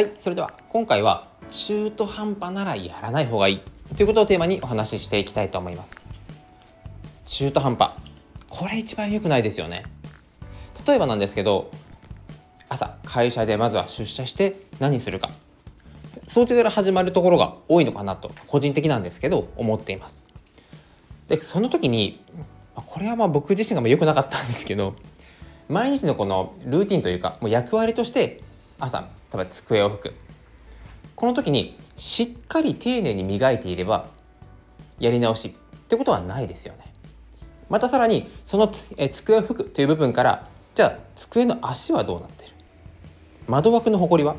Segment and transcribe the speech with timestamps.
[0.00, 3.60] はいそれでは今回は中途半端ならやらない方がいい。
[3.94, 6.00] ということをテーマにお話ししていきたいと思います。
[7.26, 7.90] 中途半端。
[8.48, 9.84] これ一番良くないですよね。
[10.86, 11.70] 例えばなんですけど
[12.70, 15.28] 朝会社でまずは出社して何するか。
[16.26, 20.24] そちから始まるところが多いのかなと個人的なんですけど思っています。
[21.28, 22.24] でその時に
[22.74, 24.94] これはまあ僕自身が良くなかったんですけど
[25.68, 28.40] 毎日のこのルーティンというかもう役割として
[28.80, 30.14] 朝例えば机を拭く。
[31.14, 34.08] この時にしっかり丁寧に磨いていれば
[34.98, 35.52] やり直しっ
[35.88, 36.92] てことはないですよね。
[37.68, 42.52] またさらにそのえ机を拭くという部分からじゃあ机の足はどうなってる？
[43.46, 44.36] 窓枠のほこりは？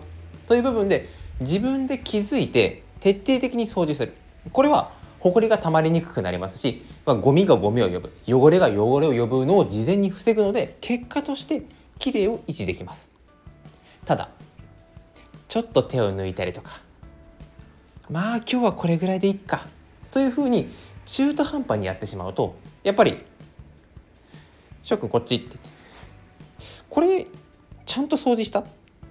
[0.48, 1.08] という部分で
[1.40, 4.13] 自分で気づいて徹底的に掃除する。
[4.52, 8.12] これはほこりが溜まりにくくなりますし、まあ、ゴミがゴミを呼ぶ。
[8.27, 11.63] 汚れが汚れを呼ぶのを事前に防ぐので結果として
[11.99, 13.12] きれいを維持できます。
[14.05, 14.30] ただ
[15.48, 16.82] ちょっと手を抜いたりとか
[18.10, 19.68] まあ今日はこれぐらいでいっか
[20.12, 20.70] というふうに
[21.05, 23.24] 中途半端にやってしまうとやっぱり
[24.84, 25.57] 「諸君こっち」って
[26.90, 27.27] これ
[27.85, 28.63] ちゃんと掃除した？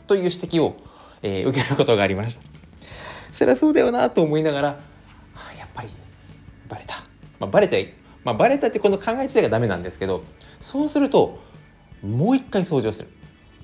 [0.06, 0.76] という指摘を、
[1.22, 2.42] えー、受けることがありました。
[3.32, 4.78] そりゃそうだよなと思いながら、は
[5.50, 5.88] あ、やっぱり
[6.68, 6.96] バレた、
[7.38, 7.92] まあ、バレちゃい、
[8.24, 10.24] まあ、バレたってこの考え自体がダメなんですけど
[10.60, 11.38] そうすると
[12.02, 13.08] もう一回掃除をする。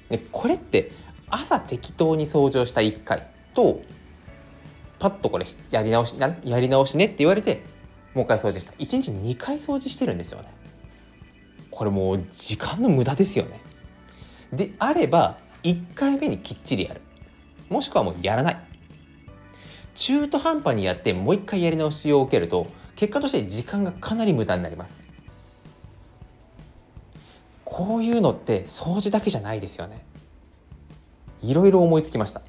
[0.09, 0.93] でこれって
[1.29, 3.81] 朝適当に掃除をした1回と
[4.99, 7.63] パッとこれやり直しやり直しねって言われて
[8.15, 8.73] もう一回掃除した。
[8.73, 10.49] 1日2回掃除してるんですよね。
[11.71, 13.61] これもう時間の無駄ですよね。
[14.53, 17.03] であれば1回目にきっちりやる。
[17.69, 18.57] もしくはもうやらない。
[19.95, 25.03] 中途半端にやってもう一回やり直しを受けると結果として時間がかなり無駄になります。
[27.65, 30.01] こういうのって掃除だけじゃないですよね。
[31.47, 32.43] いろいろ思いつきました。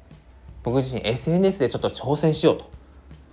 [0.64, 2.70] 僕自身 SNS でちょっと挑戦しようと。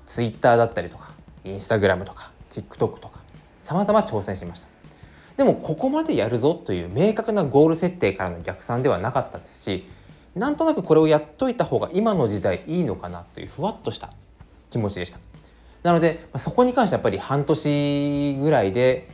[0.05, 1.11] Twitter だったりとか
[1.43, 3.19] Instagram とか TikTok とか
[3.59, 4.67] 様々挑戦しました。
[5.37, 9.85] でもここまでやるぞという明確なゴール設定からの逆算ではなかったですし
[10.33, 14.13] なんとなくこれをやっといた方が今の時代いいのかなというふわっとした
[14.69, 15.19] 気持ちでした。
[15.83, 19.09] なのでそこに関してやっぱり半年ぐらいで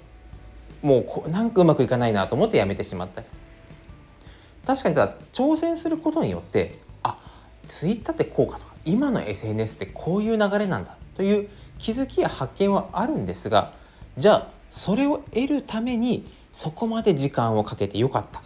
[0.82, 3.28] もうなんかうまくいかないなと思ってやめてしまったり。
[4.66, 7.18] 確かにただ挑戦することによってあ
[7.68, 13.74] ツイッターってこうかとか今の SNS ってこういう流れなんだという気づきや発見はあるんですが
[14.18, 18.46] じゃあそれを得るためにそこまで時間をかけてよかったか。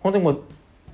[0.00, 0.42] 本当にもう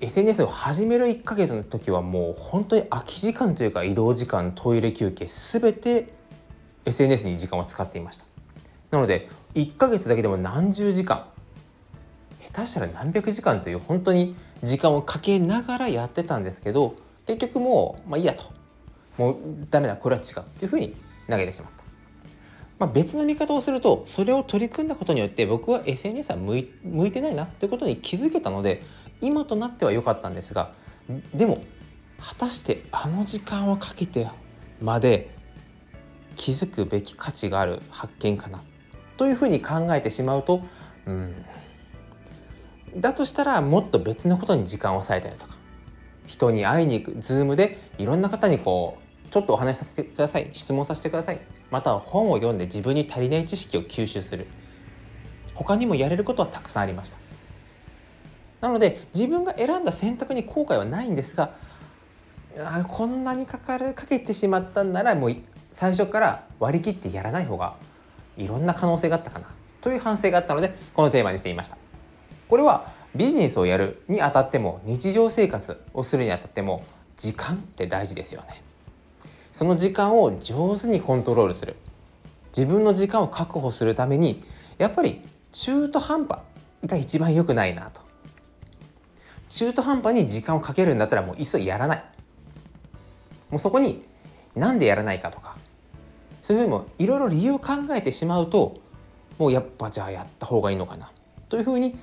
[0.01, 6.13] SNS を始める1ヶ月の時はもう本当に空き時間というか移動時間トイレ休憩全て
[6.87, 8.25] SNS に時間を使っていました。
[8.91, 11.27] なので1ヶ月だけでも何十時間
[12.53, 16.95] 下手したら何百時間という本当に時間をかけながらやってたんですけど
[17.27, 18.45] 結局もうまあいいやと
[19.17, 19.37] もう
[19.71, 20.95] ダメだこれは違うっていうふうに
[21.29, 21.83] 投げてしまった。
[22.79, 28.83] まあ、別の見方をするとそれを取り組んだことによって僕は SNS は向い向いてないなということに気づけたので
[29.21, 30.73] 今となっては良かったんですが
[31.33, 31.63] でも
[32.19, 34.27] 果たしてあの時間をかけて
[34.81, 35.31] まで
[36.35, 38.61] 気づくべき価値がある発見かな
[39.17, 40.61] というふうに考えてしまうと
[41.07, 41.35] うん
[42.97, 45.57] だとしたらもっと別のことに時間を割いたりとか
[46.27, 50.51] 人に会いに行く Zoom でいろんな方にこうちょっとお話しさせてください。
[50.53, 51.41] 質問させてください。
[51.71, 54.47] または本を読んで自分に足りない知識を吸収する。
[55.55, 57.19] 他にもやれることはたくさんありました。
[58.61, 61.55] なので自分が選んだ選択に後悔はないんですが
[62.89, 65.37] こんなにかかるかけてしまったんならもう
[65.73, 67.75] 最初から割り切ってやらない方が
[68.37, 69.49] いろんな可能性があったかな。
[69.81, 71.82] という反省があったのでこのテーマにしてみました。
[72.53, 76.85] これはビジネスをやるにあたっても日常生活をするにあたっても
[77.17, 78.63] 時間って大事ですよね。
[79.53, 81.77] その時間を上手にコントロールする。
[82.55, 84.45] 自分の時間を確保するために
[84.77, 85.23] やっぱり
[85.53, 86.41] 中途半端
[86.85, 88.03] が一番良くないなと。
[89.49, 92.05] 中途半端に時間をかけるんだったらもういっそやらない。
[93.49, 94.03] もうそこに
[94.55, 95.57] なんでやらないかとか。
[96.43, 98.79] そういうふうにもいろいろ理由を考えてしまうと
[99.39, 101.11] もうやっぱじゃあやった方がいいのかな。
[101.49, 101.97] というふうに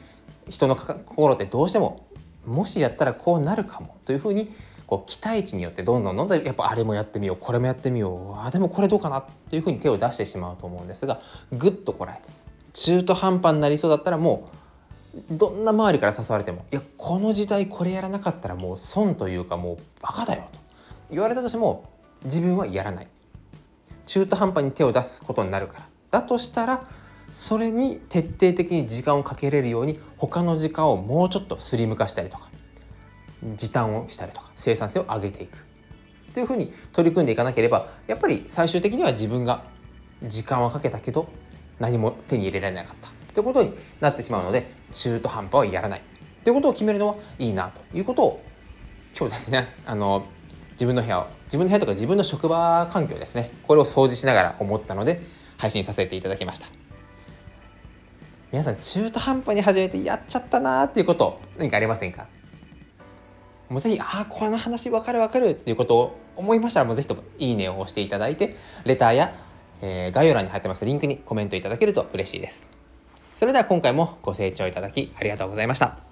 [0.50, 2.06] 人の心ってどうしても
[2.46, 3.96] もしやったらこうなるかも。
[4.06, 4.52] というふうに
[4.88, 7.38] こう期待値によってどんどんどんどんやっぱあれもやってみよう。
[7.40, 8.46] これもやってみよう。
[8.46, 9.22] あでもこれどうかな？
[9.22, 12.30] というふうに手を出してしまうと思うんですがぐっとこらえて。
[12.74, 14.50] 中途半端になりそうだったらも
[15.32, 20.60] うどんな周りから誘われてもいやこの時代これやらなかったらもう損というかもうバカだよと
[21.12, 21.90] 言われたとしても
[22.24, 23.08] 自分はやらない。
[24.06, 25.86] 中途半端に手を出すことになるから。
[26.12, 26.88] だとしたら
[27.32, 32.50] それに徹底的に時間をかけれるように他の時間をもうちょっとスリム化したりとか
[33.56, 35.66] 時短をしたりとか生産性を上げていく。
[36.34, 39.64] というふうに取り組んでいかなければやっぱり最終的には自分が
[40.24, 41.28] 時間はかけたけど
[41.80, 43.10] 何も手に入れられなかった。
[43.34, 46.02] ということになってしまうので中途半端はやらない。
[46.44, 48.44] ということを決めるのはいいなということを
[49.18, 50.26] 今日ですねあの
[50.72, 55.22] 自分の部屋を自分の部屋とか自分の職場環境ですねこれを掃除しながら思ったので
[55.58, 56.79] 配信させていただきました。
[58.52, 62.28] 皆さん中途半端に始めてやっちゃったなーっていうこと何かありませんか？
[63.70, 69.36] もうぜひ、ああ、この話分かる分かるっていうことを思いましたら、もうぜひともいいねを押していただいて、レターや、
[69.82, 72.68] えー、概要欄に貼ってますリンクにコメントいただけると嬉しいです。
[73.38, 76.09] それでは今回もご清聴いただきありがとうございました。